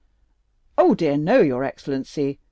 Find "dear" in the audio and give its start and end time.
0.95-1.15